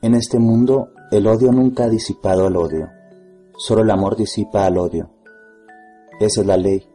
[0.00, 2.88] En este mundo, el odio nunca ha disipado el odio.
[3.56, 5.10] Solo el amor disipa al odio.
[6.20, 6.88] Esa es la ley.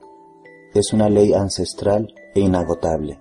[0.74, 3.20] Es una ley ancestral e inagotable.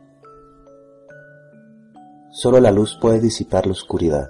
[2.30, 4.28] Solo la luz puede disipar la oscuridad.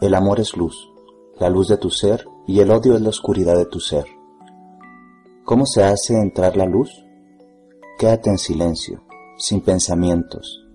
[0.00, 0.76] El amor es luz,
[1.38, 4.04] la luz de tu ser, y el odio es la oscuridad de tu ser.
[5.44, 6.90] ¿Cómo se hace entrar la luz?
[7.98, 9.04] Quédate en silencio,
[9.38, 10.66] sin pensamientos,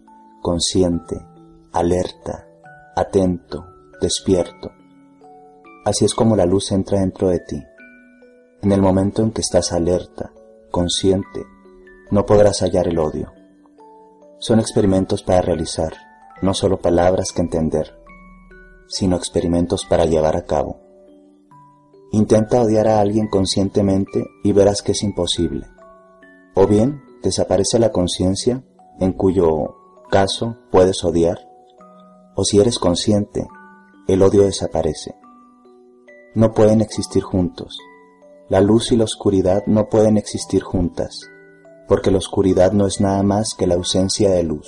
[0.41, 1.16] consciente,
[1.74, 2.48] alerta,
[2.96, 3.73] atento,
[4.03, 4.71] despierto.
[5.84, 7.63] Así es como la luz entra dentro de ti.
[8.62, 10.32] En el momento en que estás alerta,
[10.70, 11.43] consciente,
[12.12, 13.34] no podrás hallar el odio.
[14.37, 15.93] Son experimentos para realizar,
[16.43, 18.04] no solo palabras que entender
[18.93, 20.79] sino experimentos para llevar a cabo.
[22.12, 25.67] Intenta odiar a alguien conscientemente y verás que es imposible.
[26.54, 28.63] O bien desaparece la conciencia,
[28.99, 29.76] en cuyo
[30.12, 31.40] caso puedes odiar,
[32.35, 33.48] o si eres consciente,
[34.07, 35.15] el odio desaparece.
[36.35, 37.77] No pueden existir juntos.
[38.49, 41.21] La luz y la oscuridad no pueden existir juntas,
[41.87, 44.68] porque la oscuridad no es nada más que la ausencia de luz.